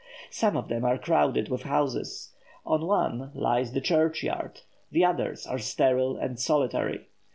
[0.31, 2.33] Some of them are crowded with houses;
[2.65, 7.05] on one lies the church yard; the others are sterile and solitary.